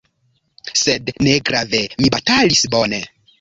Sed 0.83 1.11
negrave: 1.27 1.83
mi 2.01 2.11
batalis 2.17 2.65
bone. 2.79 3.03